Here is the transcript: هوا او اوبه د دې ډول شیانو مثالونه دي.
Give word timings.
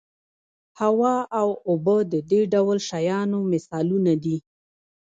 هوا 0.79 1.15
او 1.39 1.49
اوبه 1.69 1.97
د 2.11 2.15
دې 2.29 2.41
ډول 2.53 2.77
شیانو 2.89 3.39
مثالونه 3.51 4.13
دي. 4.23 4.37